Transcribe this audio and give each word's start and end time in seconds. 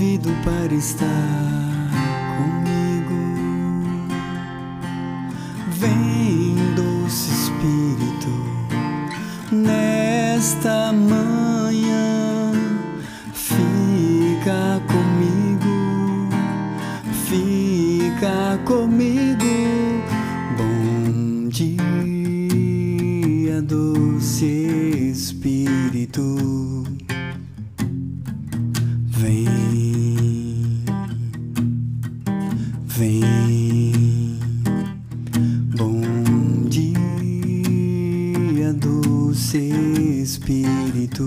convido 0.00 0.30
para 0.42 0.72
estar 0.72 1.59
Espírito. 39.32 41.24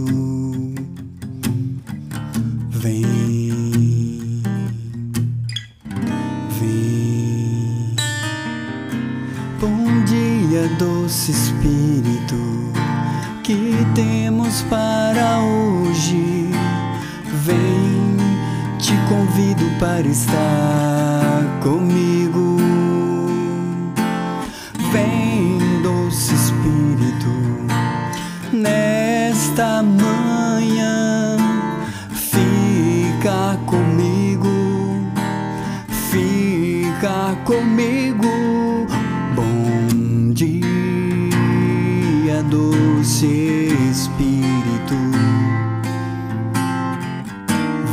Espírito. 43.25 44.95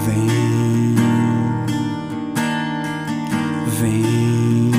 Vem, 0.04 0.96
vem. 3.78 4.72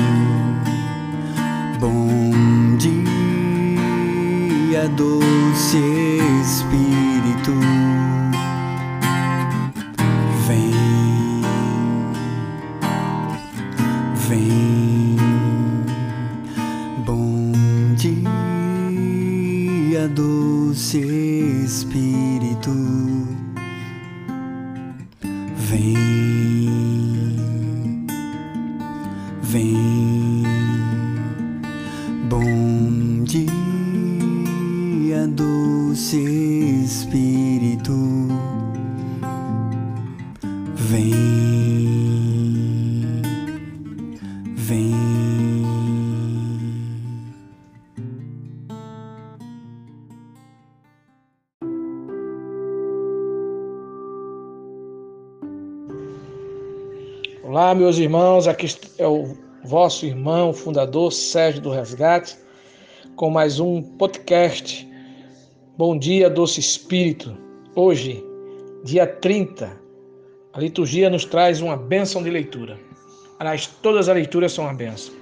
Bom 1.80 2.76
dia, 2.76 4.86
doce 4.90 6.11
Olá, 57.72 57.80
meus 57.80 57.96
irmãos, 57.96 58.46
aqui 58.46 58.66
é 58.98 59.08
o 59.08 59.34
vosso 59.64 60.04
irmão, 60.04 60.52
fundador 60.52 61.10
Sérgio 61.10 61.62
do 61.62 61.70
Resgate, 61.70 62.36
com 63.16 63.30
mais 63.30 63.58
um 63.58 63.80
podcast. 63.80 64.86
Bom 65.78 65.98
dia, 65.98 66.28
doce 66.28 66.60
Espírito. 66.60 67.34
Hoje, 67.74 68.22
dia 68.84 69.06
30, 69.06 69.72
a 70.52 70.60
liturgia 70.60 71.08
nos 71.08 71.24
traz 71.24 71.62
uma 71.62 71.74
bênção 71.74 72.22
de 72.22 72.28
leitura. 72.28 72.78
Aliás, 73.38 73.66
todas 73.80 74.06
as 74.06 74.14
leituras 74.14 74.52
são 74.52 74.64
uma 74.64 74.74
bênção. 74.74 75.14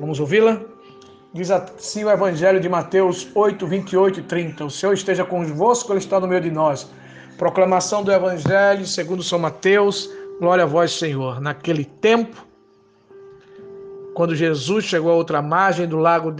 Vamos 0.00 0.18
ouvi-la? 0.18 0.62
Diz 1.34 1.50
assim 1.50 2.04
o 2.04 2.10
Evangelho 2.10 2.58
de 2.58 2.70
Mateus 2.70 3.28
8, 3.34 3.66
28 3.66 4.20
e 4.20 4.22
30. 4.22 4.64
O 4.64 4.70
Senhor 4.70 4.94
esteja 4.94 5.26
convosco, 5.26 5.92
Ele 5.92 5.98
está 5.98 6.18
no 6.18 6.26
meio 6.26 6.40
de 6.40 6.50
nós. 6.50 6.90
Proclamação 7.36 8.02
do 8.02 8.10
Evangelho 8.10 8.86
segundo 8.86 9.22
São 9.22 9.38
Mateus. 9.38 10.08
Glória 10.40 10.64
a 10.64 10.66
vós, 10.66 10.92
Senhor. 10.92 11.38
Naquele 11.38 11.84
tempo, 11.84 12.46
quando 14.14 14.34
Jesus 14.34 14.86
chegou 14.86 15.12
à 15.12 15.14
outra 15.14 15.42
margem 15.42 15.86
do 15.86 15.98
lago, 15.98 16.34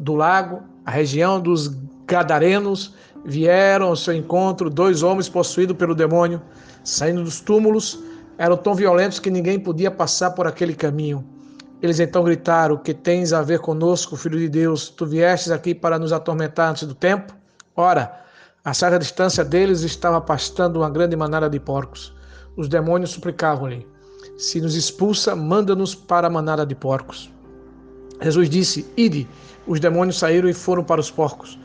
do 0.00 0.16
lago, 0.16 0.64
a 0.84 0.90
região 0.90 1.40
dos 1.40 1.68
Gadarenos, 2.08 2.92
vieram 3.24 3.86
ao 3.86 3.94
seu 3.94 4.14
encontro 4.14 4.68
dois 4.68 5.04
homens 5.04 5.28
possuídos 5.28 5.76
pelo 5.76 5.94
demônio, 5.94 6.42
saindo 6.82 7.22
dos 7.22 7.40
túmulos, 7.40 8.02
eram 8.36 8.56
tão 8.56 8.74
violentos 8.74 9.20
que 9.20 9.30
ninguém 9.30 9.60
podia 9.60 9.92
passar 9.92 10.32
por 10.32 10.48
aquele 10.48 10.74
caminho. 10.74 11.24
Eles 11.80 12.00
então 12.00 12.24
gritaram: 12.24 12.76
Que 12.78 12.92
tens 12.92 13.32
a 13.32 13.42
ver 13.42 13.60
conosco, 13.60 14.16
filho 14.16 14.40
de 14.40 14.48
Deus? 14.48 14.88
Tu 14.88 15.06
viestes 15.06 15.52
aqui 15.52 15.72
para 15.72 16.00
nos 16.00 16.12
atormentar 16.12 16.70
antes 16.70 16.82
do 16.82 16.96
tempo? 16.96 17.32
Ora, 17.76 18.12
a 18.64 18.74
certa 18.74 18.98
distância 18.98 19.44
deles 19.44 19.82
estava 19.82 20.20
pastando 20.20 20.80
uma 20.80 20.90
grande 20.90 21.14
manada 21.14 21.48
de 21.48 21.60
porcos. 21.60 22.18
Os 22.60 22.68
demônios 22.68 23.12
suplicavam-lhe: 23.12 23.86
Se 24.36 24.60
nos 24.60 24.74
expulsa, 24.74 25.34
manda-nos 25.34 25.94
para 25.94 26.26
a 26.26 26.30
manada 26.30 26.66
de 26.66 26.74
porcos. 26.74 27.32
Jesus 28.20 28.50
disse: 28.50 28.86
Ide. 28.98 29.26
Os 29.66 29.80
demônios 29.80 30.18
saíram 30.18 30.46
e 30.46 30.52
foram 30.52 30.84
para 30.84 31.00
os 31.00 31.10
porcos. 31.10 31.58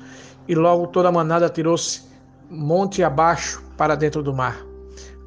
E 0.48 0.56
logo 0.56 0.88
toda 0.88 1.10
a 1.10 1.12
manada 1.12 1.50
tirou-se 1.50 2.04
monte 2.50 3.04
abaixo 3.04 3.62
para 3.76 3.94
dentro 3.94 4.24
do 4.24 4.34
mar, 4.34 4.66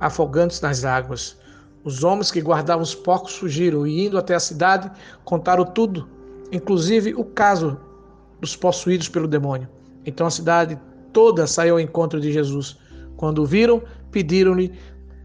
afogando-se 0.01 0.62
nas 0.62 0.87
águas. 0.87 1.37
Os 1.85 2.03
homens 2.03 2.31
que 2.31 2.41
guardavam 2.41 2.83
os 2.83 2.95
porcos 2.95 3.37
fugiram 3.37 3.87
e, 3.87 4.06
indo 4.06 4.17
até 4.17 4.35
a 4.35 4.41
cidade, 4.41 4.91
contaram 5.23 5.67
tudo, 5.67 6.09
inclusive 6.50 7.12
o 7.14 7.25
caso 7.25 7.79
dos 8.41 8.56
possuídos 8.56 9.11
pelo 9.11 9.29
demônio. 9.29 9.69
Então 10.06 10.26
a 10.26 10.31
cidade 10.31 10.81
toda 11.12 11.47
saiu 11.47 11.75
ao 11.75 11.81
encontro 11.81 12.19
de 12.19 12.32
Jesus. 12.32 12.79
Quando 13.19 13.43
o 13.43 13.47
viram, 13.47 13.82
pediram-lhe 14.11 14.73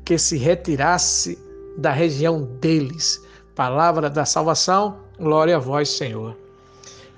que 0.05 0.17
se 0.17 0.37
retirasse 0.37 1.37
da 1.77 1.91
região 1.91 2.43
deles. 2.59 3.21
Palavra 3.55 4.09
da 4.09 4.25
salvação, 4.25 4.97
glória 5.19 5.55
a 5.55 5.59
vós, 5.59 5.89
Senhor. 5.89 6.35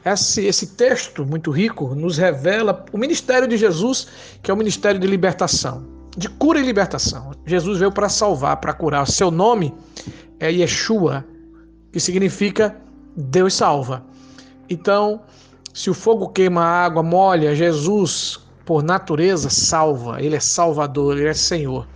Esse, 0.06 0.46
esse 0.46 0.68
texto 0.76 1.26
muito 1.26 1.50
rico 1.50 1.96
nos 1.96 2.18
revela 2.18 2.86
o 2.92 2.98
ministério 2.98 3.48
de 3.48 3.58
Jesus, 3.58 4.08
que 4.44 4.52
é 4.52 4.54
o 4.54 4.58
ministério 4.58 5.00
de 5.00 5.08
libertação, 5.08 5.84
de 6.16 6.30
cura 6.30 6.60
e 6.60 6.64
libertação. 6.64 7.32
Jesus 7.46 7.80
veio 7.80 7.92
para 7.92 8.08
salvar, 8.08 8.58
para 8.58 8.74
curar. 8.74 9.08
Seu 9.08 9.32
nome 9.32 9.74
é 10.40 10.52
Yeshua, 10.52 11.26
que 11.92 12.00
significa 12.00 12.76
Deus 13.16 13.56
salva. 13.56 14.06
Então, 14.70 15.22
se 15.74 15.90
o 15.90 15.94
fogo 15.94 16.30
queima 16.30 16.62
a 16.62 16.86
água, 16.86 17.02
molha, 17.02 17.56
Jesus, 17.56 18.40
por 18.66 18.84
natureza, 18.84 19.50
salva. 19.50 20.22
Ele 20.22 20.36
é 20.36 20.40
Salvador, 20.40 21.18
ele 21.18 21.30
é 21.30 21.34
Senhor. 21.34 21.88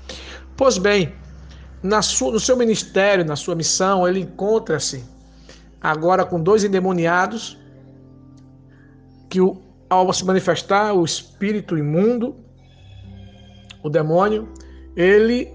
Pois 0.59 0.77
bem, 0.77 1.13
sua, 2.01 2.33
no 2.33 2.39
seu 2.39 2.57
ministério, 2.57 3.23
na 3.23 3.37
sua 3.37 3.55
missão, 3.55 4.05
ele 4.05 4.19
encontra-se 4.19 5.05
agora 5.79 6.25
com 6.25 6.43
dois 6.43 6.65
endemoniados 6.65 7.57
que, 9.29 9.39
ao 9.89 10.11
se 10.11 10.25
manifestar 10.25 10.91
o 10.91 11.05
espírito 11.05 11.77
imundo, 11.77 12.35
o 13.81 13.89
demônio, 13.89 14.49
ele 14.97 15.49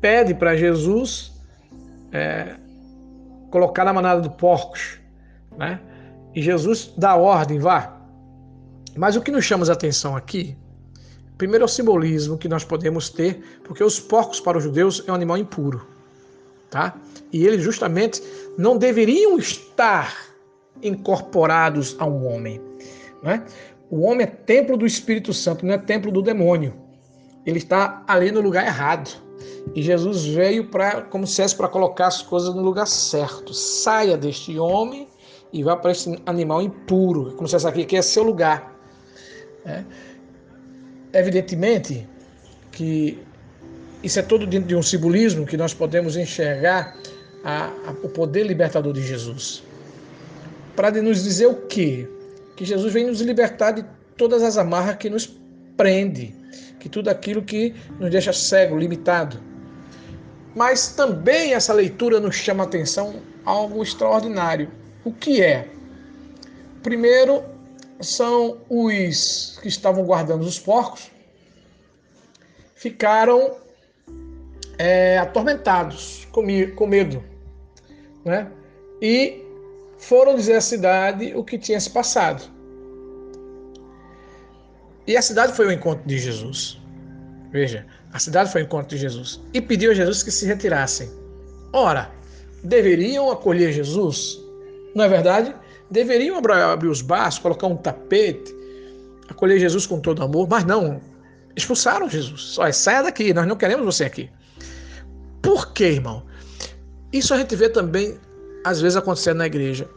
pede 0.00 0.34
para 0.34 0.56
Jesus 0.56 1.32
é, 2.10 2.56
colocar 3.52 3.84
na 3.84 3.92
manada 3.92 4.20
de 4.20 4.30
porcos. 4.30 4.98
né? 5.56 5.80
E 6.34 6.42
Jesus 6.42 6.92
dá 6.98 7.14
ordem, 7.14 7.60
vá. 7.60 7.96
Mas 8.96 9.14
o 9.14 9.22
que 9.22 9.30
nos 9.30 9.44
chama 9.44 9.64
a 9.70 9.72
atenção 9.72 10.16
aqui, 10.16 10.58
primeiro 11.36 11.64
é 11.64 11.66
o 11.66 11.68
simbolismo 11.68 12.38
que 12.38 12.48
nós 12.48 12.64
podemos 12.64 13.08
ter, 13.10 13.60
porque 13.64 13.82
os 13.82 14.00
porcos 14.00 14.40
para 14.40 14.58
os 14.58 14.64
judeus 14.64 15.02
é 15.06 15.12
um 15.12 15.14
animal 15.14 15.38
impuro, 15.38 15.86
tá? 16.70 16.96
E 17.32 17.46
eles 17.46 17.62
justamente 17.62 18.22
não 18.56 18.76
deveriam 18.76 19.38
estar 19.38 20.14
incorporados 20.82 21.96
a 21.98 22.06
um 22.06 22.26
homem, 22.26 22.60
né? 23.22 23.44
O 23.90 24.02
homem 24.02 24.22
é 24.22 24.26
templo 24.26 24.76
do 24.76 24.84
Espírito 24.84 25.32
Santo, 25.32 25.64
não 25.64 25.74
é 25.74 25.78
templo 25.78 26.10
do 26.10 26.20
demônio. 26.20 26.74
Ele 27.44 27.58
está 27.58 28.02
ali 28.06 28.32
no 28.32 28.40
lugar 28.40 28.66
errado. 28.66 29.22
E 29.74 29.82
Jesus 29.82 30.26
veio 30.26 30.68
para, 30.68 31.02
como 31.02 31.26
se 31.26 31.56
para 31.56 31.68
colocar 31.68 32.08
as 32.08 32.20
coisas 32.20 32.52
no 32.54 32.62
lugar 32.62 32.86
certo. 32.86 33.54
Saia 33.54 34.16
deste 34.16 34.58
homem 34.58 35.08
e 35.52 35.62
vá 35.62 35.76
para 35.76 35.92
esse 35.92 36.20
animal 36.26 36.60
impuro. 36.60 37.34
Como 37.36 37.46
se 37.46 37.52
fosse 37.52 37.68
aqui, 37.68 37.84
que 37.84 37.96
é 37.96 38.02
seu 38.02 38.24
lugar. 38.24 38.74
É. 39.64 39.84
Evidentemente 41.12 42.06
que 42.72 43.18
isso 44.02 44.18
é 44.18 44.22
todo 44.22 44.46
dentro 44.46 44.68
de 44.68 44.76
um 44.76 44.82
simbolismo 44.82 45.46
que 45.46 45.56
nós 45.56 45.72
podemos 45.72 46.16
enxergar 46.16 46.96
a, 47.42 47.66
a, 47.66 47.90
o 48.02 48.08
poder 48.08 48.46
libertador 48.46 48.92
de 48.92 49.02
Jesus. 49.02 49.62
Para 50.74 50.90
nos 50.90 51.24
dizer 51.24 51.46
o 51.46 51.54
quê? 51.66 52.08
Que 52.54 52.64
Jesus 52.64 52.92
vem 52.92 53.06
nos 53.06 53.20
libertar 53.20 53.72
de 53.72 53.84
todas 54.16 54.42
as 54.42 54.58
amarras 54.58 54.96
que 54.96 55.08
nos 55.08 55.38
prende, 55.76 56.34
que 56.78 56.88
tudo 56.88 57.08
aquilo 57.08 57.42
que 57.42 57.74
nos 57.98 58.10
deixa 58.10 58.32
cego, 58.32 58.76
limitado. 58.76 59.40
Mas 60.54 60.88
também 60.88 61.54
essa 61.54 61.72
leitura 61.72 62.20
nos 62.20 62.36
chama 62.36 62.64
a 62.64 62.66
atenção 62.66 63.16
algo 63.44 63.82
extraordinário. 63.82 64.70
O 65.04 65.12
que 65.12 65.42
é? 65.42 65.68
Primeiro, 66.82 67.42
são 68.00 68.58
os 68.68 69.58
que 69.62 69.68
estavam 69.68 70.04
guardando 70.04 70.42
os 70.42 70.58
porcos, 70.58 71.10
ficaram 72.74 73.56
é, 74.78 75.18
atormentados, 75.18 76.26
com, 76.30 76.44
com 76.74 76.86
medo, 76.86 77.22
né? 78.24 78.50
E 79.00 79.42
foram 79.98 80.34
dizer 80.34 80.56
à 80.56 80.60
cidade 80.60 81.32
o 81.34 81.42
que 81.42 81.58
tinha 81.58 81.80
se 81.80 81.90
passado. 81.90 82.42
E 85.06 85.16
a 85.16 85.22
cidade 85.22 85.52
foi 85.52 85.66
ao 85.66 85.72
encontro 85.72 86.06
de 86.06 86.18
Jesus. 86.18 86.80
Veja, 87.50 87.86
a 88.12 88.18
cidade 88.18 88.50
foi 88.50 88.62
ao 88.62 88.66
encontro 88.66 88.88
de 88.88 88.98
Jesus 88.98 89.40
e 89.54 89.60
pediu 89.60 89.92
a 89.92 89.94
Jesus 89.94 90.22
que 90.22 90.30
se 90.30 90.46
retirassem. 90.46 91.08
Ora, 91.72 92.10
deveriam 92.62 93.30
acolher 93.30 93.72
Jesus? 93.72 94.38
Não 94.94 95.04
é 95.04 95.08
verdade? 95.08 95.54
Deveriam 95.90 96.38
abrir 96.38 96.88
os 96.88 97.00
braços, 97.00 97.38
colocar 97.38 97.66
um 97.66 97.76
tapete, 97.76 98.54
acolher 99.28 99.58
Jesus 99.58 99.86
com 99.86 100.00
todo 100.00 100.22
amor, 100.22 100.48
mas 100.48 100.64
não. 100.64 101.00
Expulsaram 101.54 102.08
Jesus. 102.08 102.40
Só 102.40 102.70
saia 102.72 103.02
daqui, 103.02 103.32
nós 103.32 103.46
não 103.46 103.56
queremos 103.56 103.84
você 103.84 104.04
aqui. 104.04 104.28
Por 105.40 105.72
quê, 105.72 105.84
irmão? 105.92 106.24
Isso 107.12 107.32
a 107.32 107.38
gente 107.38 107.54
vê 107.54 107.68
também, 107.68 108.18
às 108.64 108.80
vezes, 108.80 108.96
acontecendo 108.96 109.38
na 109.38 109.46
igreja. 109.46 109.88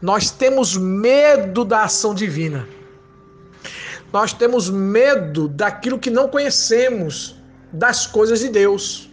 Nós 0.00 0.30
temos 0.30 0.76
medo 0.76 1.64
da 1.64 1.84
ação 1.84 2.14
divina. 2.14 2.66
Nós 4.12 4.32
temos 4.32 4.70
medo 4.70 5.48
daquilo 5.48 5.98
que 5.98 6.10
não 6.10 6.28
conhecemos, 6.28 7.36
das 7.72 8.06
coisas 8.06 8.40
de 8.40 8.48
Deus. 8.48 9.10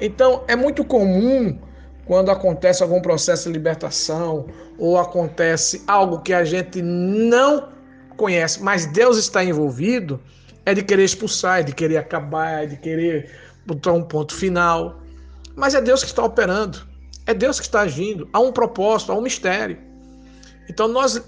Então, 0.00 0.42
é 0.48 0.56
muito 0.56 0.84
comum 0.84 1.58
quando 2.06 2.30
acontece 2.30 2.82
algum 2.82 3.00
processo 3.00 3.48
de 3.48 3.52
libertação 3.52 4.46
ou 4.78 4.98
acontece 4.98 5.82
algo 5.86 6.20
que 6.20 6.32
a 6.32 6.44
gente 6.44 6.82
não 6.82 7.68
conhece, 8.16 8.62
mas 8.62 8.86
Deus 8.86 9.16
está 9.16 9.44
envolvido, 9.44 10.20
é 10.66 10.74
de 10.74 10.82
querer 10.82 11.04
expulsar, 11.04 11.60
é 11.60 11.62
de 11.62 11.74
querer 11.74 11.96
acabar, 11.96 12.64
é 12.64 12.66
de 12.66 12.76
querer 12.76 13.30
botar 13.66 13.92
um 13.92 14.02
ponto 14.02 14.34
final. 14.34 15.00
Mas 15.56 15.74
é 15.74 15.80
Deus 15.80 16.02
que 16.02 16.08
está 16.08 16.24
operando, 16.24 16.86
é 17.26 17.34
Deus 17.34 17.58
que 17.58 17.66
está 17.66 17.80
agindo, 17.80 18.28
há 18.32 18.40
um 18.40 18.52
propósito, 18.52 19.12
há 19.12 19.16
um 19.16 19.22
mistério. 19.22 19.78
Então 20.68 20.88
nós 20.88 21.22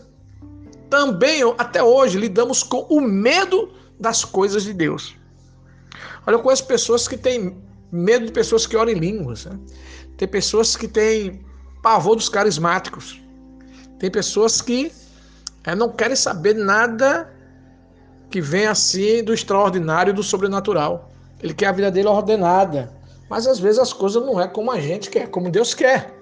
também, 0.91 1.43
até 1.59 1.83
hoje, 1.83 2.19
lidamos 2.19 2.63
com 2.63 2.87
o 2.89 3.01
medo 3.01 3.73
das 3.99 4.25
coisas 4.25 4.65
de 4.65 4.73
Deus. 4.73 5.17
Olha, 6.27 6.37
eu 6.37 6.41
conheço 6.41 6.67
pessoas 6.67 7.09
que 7.09 7.17
têm 7.17 7.57
medo 7.91 8.27
de 8.27 8.33
pessoas 8.33 8.67
que 8.67 8.77
oram 8.77 8.93
em 8.93 8.99
línguas. 8.99 9.47
Né? 9.47 9.59
Tem 10.17 10.27
pessoas 10.27 10.77
que 10.77 10.89
têm 10.89 11.45
pavor 11.83 12.17
dos 12.17 12.29
carismáticos. 12.29 13.21
Tem 13.99 14.11
pessoas 14.11 14.61
que 14.61 14.93
é, 15.65 15.75
não 15.75 15.91
querem 15.91 16.17
saber 16.17 16.55
nada 16.55 17.33
que 18.31 18.41
vem 18.41 18.67
assim 18.67 19.23
do 19.23 19.33
extraordinário, 19.33 20.13
do 20.13 20.23
sobrenatural. 20.23 21.11
Ele 21.43 21.55
quer 21.55 21.67
a 21.67 21.73
vida 21.73 21.91
dele 21.91 22.09
ordenada. 22.09 22.93
Mas 23.29 23.47
às 23.47 23.59
vezes 23.59 23.79
as 23.79 23.93
coisas 23.93 24.23
não 24.25 24.41
é 24.41 24.47
como 24.47 24.71
a 24.71 24.81
gente 24.81 25.11
quer, 25.11 25.29
como 25.29 25.51
Deus 25.51 25.75
quer. 25.75 26.15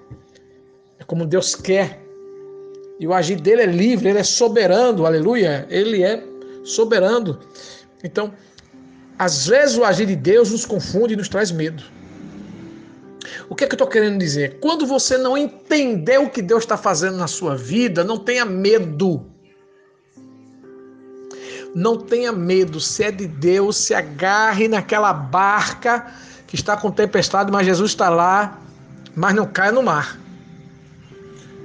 É 0.99 1.03
como 1.03 1.25
Deus 1.25 1.55
quer. 1.55 2.01
E 2.99 3.07
o 3.07 3.13
agir 3.13 3.39
dele 3.39 3.61
é 3.61 3.65
livre, 3.65 4.09
ele 4.09 4.19
é 4.19 4.23
soberano, 4.23 5.05
aleluia. 5.05 5.67
Ele 5.69 6.03
é 6.03 6.23
soberano. 6.63 7.39
Então, 8.03 8.33
às 9.17 9.47
vezes 9.47 9.77
o 9.77 9.83
agir 9.83 10.07
de 10.07 10.15
Deus 10.15 10.51
nos 10.51 10.65
confunde 10.65 11.13
e 11.13 11.17
nos 11.17 11.29
traz 11.29 11.51
medo. 11.51 11.83
O 13.49 13.55
que 13.55 13.63
é 13.63 13.67
que 13.67 13.73
eu 13.73 13.77
estou 13.77 13.87
querendo 13.87 14.17
dizer? 14.17 14.59
Quando 14.59 14.85
você 14.85 15.17
não 15.17 15.37
entender 15.37 16.19
o 16.19 16.29
que 16.29 16.41
Deus 16.41 16.63
está 16.63 16.77
fazendo 16.77 17.17
na 17.17 17.27
sua 17.27 17.55
vida, 17.55 18.03
não 18.03 18.17
tenha 18.17 18.45
medo. 18.45 19.25
Não 21.73 21.97
tenha 21.97 22.31
medo. 22.31 22.79
Se 22.79 23.03
é 23.03 23.11
de 23.11 23.27
Deus, 23.27 23.77
se 23.77 23.93
agarre 23.93 24.67
naquela 24.67 25.13
barca 25.13 26.13
que 26.47 26.55
está 26.55 26.77
com 26.77 26.91
tempestade, 26.91 27.51
mas 27.51 27.65
Jesus 27.65 27.91
está 27.91 28.09
lá, 28.09 28.61
mas 29.15 29.35
não 29.35 29.45
caia 29.45 29.71
no 29.71 29.83
mar. 29.83 30.19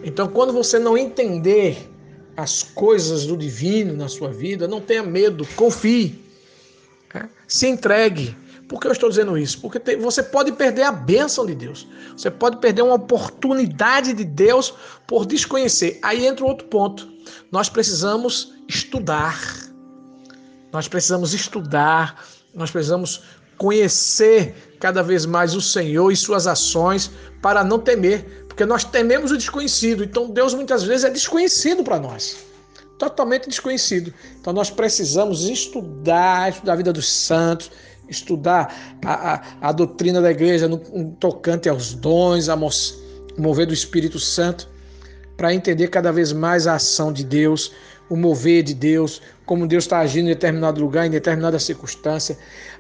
Então, 0.02 0.28
quando 0.28 0.52
você 0.52 0.78
não 0.78 0.96
entender 0.96 1.90
as 2.36 2.62
coisas 2.62 3.26
do 3.26 3.36
divino 3.36 3.94
na 3.94 4.08
sua 4.08 4.30
vida, 4.30 4.66
não 4.66 4.80
tenha 4.80 5.02
medo, 5.02 5.46
confie, 5.56 6.24
se 7.46 7.66
entregue. 7.66 8.36
Por 8.70 8.78
que 8.78 8.86
eu 8.86 8.92
estou 8.92 9.10
dizendo 9.10 9.36
isso? 9.36 9.60
Porque 9.60 9.80
tem, 9.80 9.98
você 9.98 10.22
pode 10.22 10.52
perder 10.52 10.84
a 10.84 10.92
bênção 10.92 11.44
de 11.44 11.56
Deus, 11.56 11.88
você 12.16 12.30
pode 12.30 12.58
perder 12.58 12.82
uma 12.82 12.94
oportunidade 12.94 14.12
de 14.12 14.22
Deus 14.22 14.72
por 15.08 15.26
desconhecer. 15.26 15.98
Aí 16.02 16.24
entra 16.24 16.44
outro 16.44 16.68
ponto. 16.68 17.12
Nós 17.50 17.68
precisamos 17.68 18.54
estudar, 18.68 19.36
nós 20.72 20.86
precisamos 20.86 21.34
estudar, 21.34 22.24
nós 22.54 22.70
precisamos 22.70 23.24
conhecer 23.58 24.76
cada 24.78 25.02
vez 25.02 25.26
mais 25.26 25.56
o 25.56 25.60
Senhor 25.60 26.12
e 26.12 26.16
suas 26.16 26.46
ações 26.46 27.10
para 27.42 27.64
não 27.64 27.80
temer, 27.80 28.44
porque 28.46 28.64
nós 28.64 28.84
tememos 28.84 29.32
o 29.32 29.36
desconhecido. 29.36 30.04
Então 30.04 30.30
Deus 30.30 30.54
muitas 30.54 30.84
vezes 30.84 31.04
é 31.04 31.10
desconhecido 31.10 31.82
para 31.82 31.98
nós. 31.98 32.36
Totalmente 33.00 33.48
desconhecido. 33.48 34.14
Então 34.40 34.52
nós 34.52 34.70
precisamos 34.70 35.48
estudar, 35.48 36.50
estudar 36.50 36.74
a 36.74 36.76
vida 36.76 36.92
dos 36.92 37.10
santos, 37.10 37.72
estudar 38.10 38.98
a, 39.04 39.34
a, 39.34 39.42
a 39.60 39.72
doutrina 39.72 40.20
da 40.20 40.30
igreja 40.30 40.68
no, 40.68 40.76
no 40.92 41.12
tocante 41.12 41.68
aos 41.68 41.94
dons, 41.94 42.48
a 42.48 42.58
mover 43.38 43.66
do 43.66 43.72
Espírito 43.72 44.18
Santo, 44.18 44.68
para 45.36 45.54
entender 45.54 45.88
cada 45.88 46.12
vez 46.12 46.32
mais 46.32 46.66
a 46.66 46.74
ação 46.74 47.12
de 47.12 47.24
Deus, 47.24 47.72
o 48.10 48.16
mover 48.16 48.62
de 48.62 48.74
Deus, 48.74 49.22
como 49.46 49.66
Deus 49.66 49.84
está 49.84 50.00
agindo 50.00 50.26
em 50.26 50.34
determinado 50.34 50.80
lugar, 50.80 51.06
em 51.06 51.10
determinada 51.10 51.58
circunstância. 51.58 52.36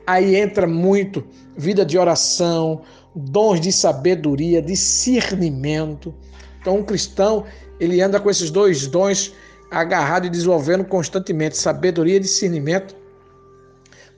Aí 0.06 0.36
entra 0.36 0.66
muito 0.66 1.24
vida 1.56 1.86
de 1.86 1.96
oração, 1.96 2.82
dons 3.14 3.60
de 3.60 3.72
sabedoria, 3.72 4.60
discernimento. 4.60 6.14
Então, 6.60 6.78
um 6.78 6.82
cristão, 6.82 7.44
ele 7.78 8.00
anda 8.02 8.20
com 8.20 8.28
esses 8.28 8.50
dois 8.50 8.86
dons 8.86 9.32
agarrado 9.70 10.26
e 10.26 10.30
desenvolvendo 10.30 10.84
constantemente 10.84 11.56
sabedoria 11.56 12.16
e 12.16 12.20
discernimento 12.20 12.94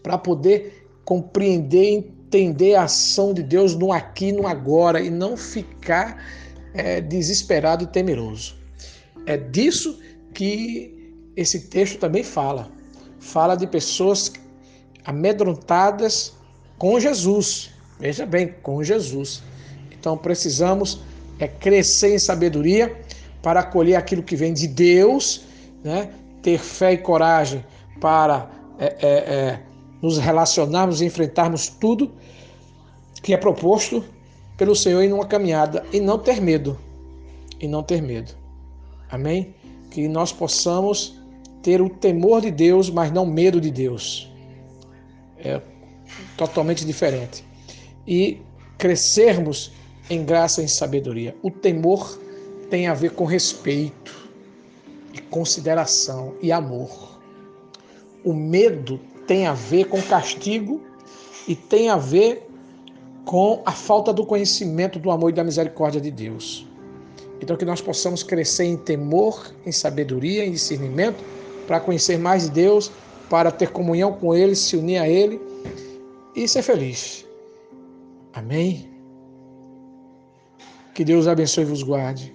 para 0.02 0.18
poder 0.18 0.81
compreender, 1.04 1.84
entender 1.84 2.74
a 2.74 2.84
ação 2.84 3.34
de 3.34 3.42
Deus 3.42 3.74
no 3.74 3.92
aqui 3.92 4.32
no 4.32 4.46
agora 4.46 5.00
e 5.00 5.10
não 5.10 5.36
ficar 5.36 6.24
é, 6.74 7.00
desesperado 7.00 7.84
e 7.84 7.86
temeroso. 7.86 8.56
É 9.26 9.36
disso 9.36 9.98
que 10.34 11.14
esse 11.36 11.60
texto 11.68 11.98
também 11.98 12.22
fala. 12.22 12.70
Fala 13.20 13.54
de 13.54 13.66
pessoas 13.66 14.32
amedrontadas 15.04 16.32
com 16.78 16.98
Jesus. 16.98 17.70
Veja 17.98 18.26
bem, 18.26 18.54
com 18.62 18.82
Jesus. 18.82 19.42
Então 19.90 20.16
precisamos 20.16 21.00
é, 21.38 21.46
crescer 21.46 22.14
em 22.14 22.18
sabedoria 22.18 23.00
para 23.42 23.60
acolher 23.60 23.96
aquilo 23.96 24.22
que 24.22 24.36
vem 24.36 24.52
de 24.52 24.66
Deus, 24.66 25.44
né? 25.84 26.10
ter 26.42 26.58
fé 26.58 26.94
e 26.94 26.98
coragem 26.98 27.64
para 28.00 28.50
é, 28.78 28.96
é, 29.00 29.08
é 29.08 29.60
nos 30.02 30.18
relacionarmos 30.18 31.00
e 31.00 31.06
enfrentarmos 31.06 31.68
tudo 31.68 32.10
que 33.22 33.32
é 33.32 33.36
proposto 33.36 34.04
pelo 34.56 34.74
Senhor 34.74 35.00
em 35.02 35.12
uma 35.12 35.24
caminhada 35.24 35.84
e 35.92 36.00
não 36.00 36.18
ter 36.18 36.40
medo. 36.40 36.76
E 37.60 37.68
não 37.68 37.82
ter 37.82 38.02
medo. 38.02 38.34
Amém? 39.08 39.54
Que 39.90 40.08
nós 40.08 40.32
possamos 40.32 41.16
ter 41.62 41.80
o 41.80 41.88
temor 41.88 42.40
de 42.40 42.50
Deus, 42.50 42.90
mas 42.90 43.12
não 43.12 43.24
medo 43.24 43.60
de 43.60 43.70
Deus. 43.70 44.28
É 45.38 45.62
totalmente 46.36 46.84
diferente. 46.84 47.44
E 48.06 48.42
crescermos 48.78 49.72
em 50.10 50.24
graça 50.24 50.60
e 50.60 50.64
em 50.64 50.68
sabedoria. 50.68 51.36
O 51.40 51.50
temor 51.50 52.18
tem 52.68 52.88
a 52.88 52.94
ver 52.94 53.12
com 53.12 53.24
respeito, 53.24 54.22
e 55.12 55.20
consideração 55.20 56.34
e 56.40 56.50
amor. 56.50 57.20
O 58.24 58.32
medo 58.32 58.98
tem 59.26 59.46
a 59.46 59.52
ver 59.52 59.86
com 59.86 60.00
castigo 60.02 60.80
e 61.46 61.54
tem 61.54 61.88
a 61.88 61.96
ver 61.96 62.48
com 63.24 63.62
a 63.64 63.72
falta 63.72 64.12
do 64.12 64.26
conhecimento 64.26 64.98
do 64.98 65.10
amor 65.10 65.30
e 65.30 65.32
da 65.32 65.44
misericórdia 65.44 66.00
de 66.00 66.10
Deus. 66.10 66.66
Então, 67.40 67.56
que 67.56 67.64
nós 67.64 67.80
possamos 67.80 68.22
crescer 68.22 68.64
em 68.64 68.76
temor, 68.76 69.52
em 69.66 69.72
sabedoria, 69.72 70.44
em 70.44 70.52
discernimento, 70.52 71.24
para 71.66 71.80
conhecer 71.80 72.18
mais 72.18 72.44
de 72.44 72.50
Deus, 72.50 72.90
para 73.28 73.50
ter 73.50 73.70
comunhão 73.70 74.12
com 74.12 74.34
Ele, 74.34 74.54
se 74.54 74.76
unir 74.76 74.98
a 74.98 75.08
Ele 75.08 75.40
e 76.36 76.46
ser 76.46 76.62
feliz. 76.62 77.26
Amém? 78.32 78.88
Que 80.94 81.04
Deus 81.04 81.26
abençoe 81.26 81.64
e 81.64 81.66
vos 81.66 81.82
guarde. 81.82 82.34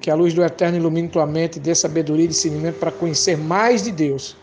Que 0.00 0.10
a 0.10 0.14
luz 0.14 0.34
do 0.34 0.42
Eterno 0.42 0.76
ilumine 0.76 1.08
tua 1.08 1.26
mente, 1.26 1.60
dê 1.60 1.74
sabedoria 1.74 2.24
e 2.24 2.28
discernimento 2.28 2.78
para 2.78 2.90
conhecer 2.90 3.36
mais 3.36 3.82
de 3.84 3.92
Deus, 3.92 4.36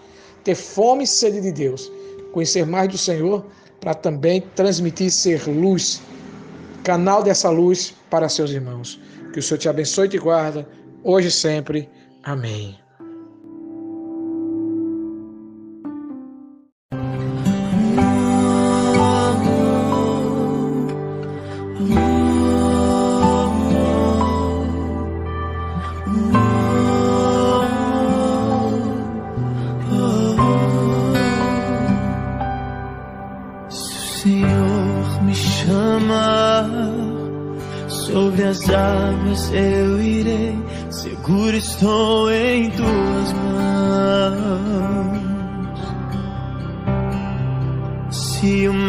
ter 0.44 0.56
fome 0.56 1.04
e 1.04 1.08
sede 1.08 1.42
de 1.42 1.52
Deus, 1.52 1.92
conhecer 2.32 2.66
mais 2.66 2.90
do 2.90 2.98
Senhor, 2.98 3.46
para 3.80 3.94
também 3.94 4.42
transmitir 4.56 5.12
ser 5.12 5.48
luz, 5.48 6.02
canal 6.84 7.24
dessa 7.24 7.50
luz 7.50 7.94
para 8.10 8.30
seus 8.30 8.52
irmãos. 8.52 9.00
Que 9.34 9.40
o 9.40 9.44
Senhor 9.44 9.58
te 9.58 9.70
abençoe 9.70 10.06
e 10.06 10.10
te 10.10 10.18
guarda, 10.18 10.68
hoje 11.04 11.28
e 11.28 11.32
sempre. 11.32 11.90
Amém. 12.24 12.83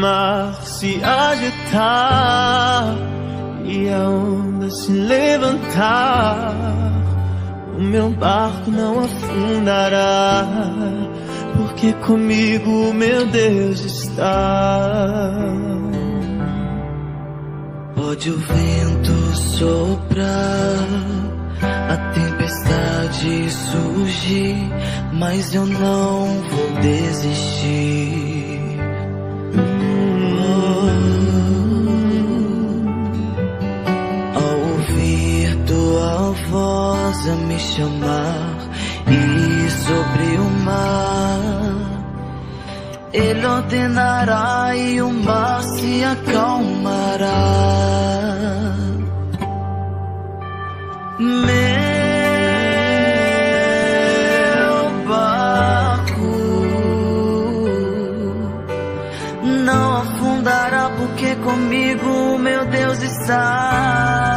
Mar 0.05 0.53
se 0.63 1.03
agitar 1.03 2.95
e 3.65 3.89
a 3.89 4.07
onda 4.11 4.69
se 4.71 4.93
levantar, 4.93 6.55
o 7.79 7.81
meu 7.81 8.11
barco 8.11 8.71
não 8.71 9.01
afundará, 9.01 10.47
porque 11.57 11.95
comigo 12.07 12.93
meu 12.93 13.25
Deus 13.29 13.81
está. 13.81 15.31
Pode 17.97 18.29
o 18.31 18.37
vento 18.37 19.37
soprar, 19.37 20.87
a 21.63 21.97
tempestade 22.13 23.51
surgir, 23.51 24.57
mas 25.15 25.55
eu 25.55 25.65
não 25.65 26.43
a 37.26 37.35
me 37.35 37.59
chamar 37.59 38.57
e 39.09 39.71
sobre 39.71 40.37
o 40.37 40.50
mar. 40.64 41.31
Ele 43.12 43.47
ordenará 43.47 44.76
e 44.76 45.00
o 45.00 45.11
mar 45.11 45.62
se 45.62 46.04
acalmará. 46.04 47.31
Meu 51.19 51.54
barco 55.09 56.21
não 59.64 59.97
afundará 59.97 60.90
porque 60.99 61.37
comigo 61.37 62.38
meu 62.38 62.66
Deus 62.66 63.00
está. 63.02 64.34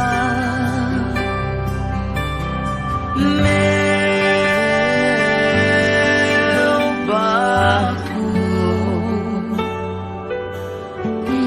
Meu 6.54 7.06
barco 7.06 8.22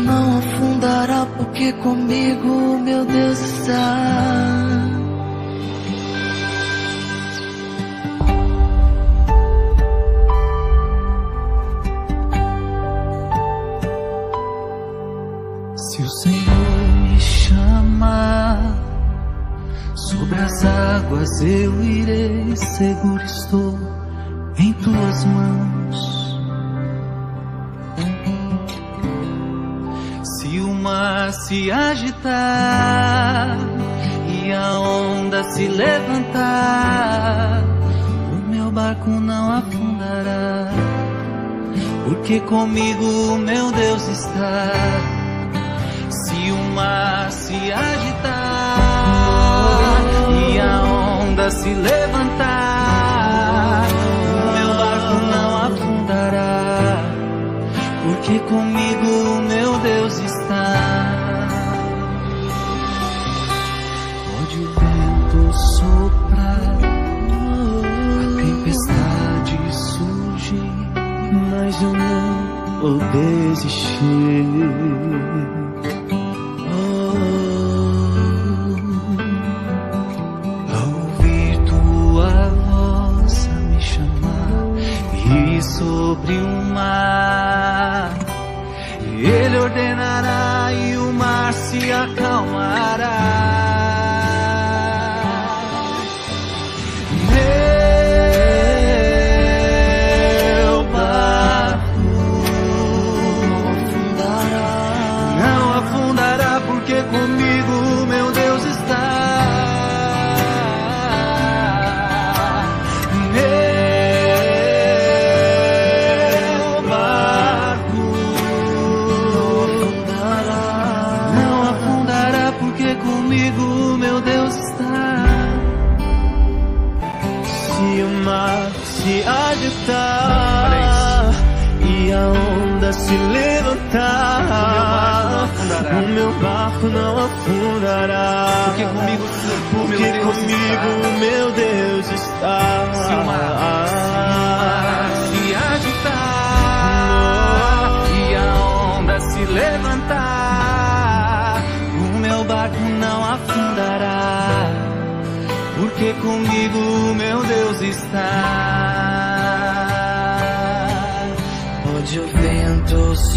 não 0.06 0.38
afundará 0.38 1.26
porque 1.38 1.74
comigo 1.74 2.80
meu 2.80 3.06
Deus 3.06 3.40
está. 3.40 4.32
Se 15.76 16.02
o 16.04 16.10
Senhor 16.10 16.78
me 17.10 17.20
chamar, 17.20 18.78
sobre 19.96 20.40
as 20.40 20.66
águas 20.66 21.42
eu 21.42 21.84
irei, 21.84 22.56
seguro 22.56 23.24
estou 23.24 23.78
em 24.58 24.74
tuas 24.74 25.26
mãos. 25.26 26.22
Se 30.24 30.60
o 30.60 30.74
mar 30.74 31.32
se 31.32 31.72
agitar 31.72 33.58
e 34.28 34.52
a 34.52 34.80
onda 34.80 35.44
se 35.44 35.68
levantar, 35.68 37.64
o 38.32 38.50
meu 38.50 38.72
barco 38.72 39.10
não 39.10 39.52
afundará, 39.52 40.72
porque 42.06 42.40
comigo 42.42 43.06
o 43.34 43.38
meu 43.38 43.72
Deus 43.72 44.08
está. 44.08 44.72
Se 46.10 46.52
o 46.52 46.58
mar 46.74 47.21
se 51.62 51.74
levantar, 51.76 53.44
o 53.86 54.52
meu 54.58 54.70
barco 54.74 55.14
não 55.32 55.58
afundará, 55.58 57.04
porque 58.04 58.40
comigo 58.40 59.08
o 59.08 59.42
meu 59.44 59.78
Deus 59.80 60.20
está. 60.22 61.48
Pode 64.26 64.58
o 64.60 64.68
vento 64.74 65.54
soprar, 65.78 66.80
a 68.18 68.26
tempestade 68.42 69.60
surgir, 69.72 70.72
mas 71.52 71.80
eu 71.80 71.94
não 71.94 72.82
vou 72.82 72.98
desistir. 73.12 74.51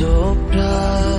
Soprar, 0.05 1.15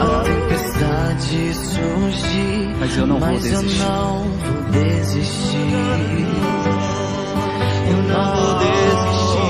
a 0.00 0.20
tempestade 0.24 1.54
surgir, 1.54 2.76
Mas 2.80 2.96
eu 2.96 3.06
não 3.06 3.18
vou 3.18 3.28
mas 3.28 3.46
eu 3.46 3.60
desistir. 3.62 3.82
não 3.84 4.22
vou 4.22 4.62
desistir. 4.72 6.26
Eu 7.90 8.02
não 8.02 8.34
vou 8.34 8.58
desistir. 8.58 9.48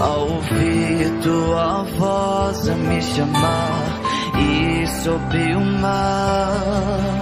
Ao 0.00 0.20
ouvir 0.20 1.10
tua 1.22 1.82
voz 1.98 2.68
a 2.68 2.74
me 2.74 3.02
chamar 3.02 4.00
e 4.38 4.86
sobre 5.02 5.54
o 5.54 5.60
mar. 5.60 7.20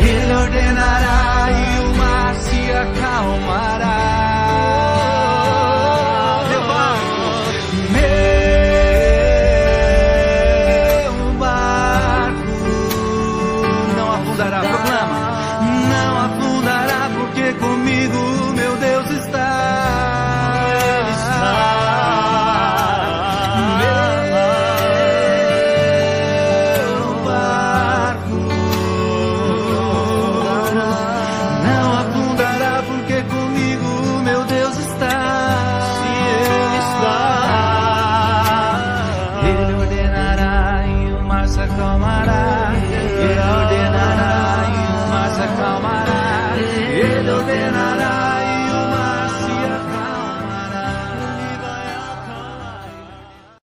Ele 0.00 0.32
ordenará 0.34 1.48
e 1.50 1.80
o 1.80 1.96
mar 1.96 2.34
se 2.34 2.72
acalmará. 2.72 4.19